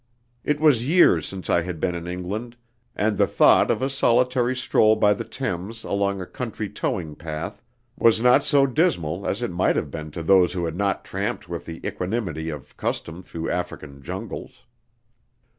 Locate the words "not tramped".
10.75-11.47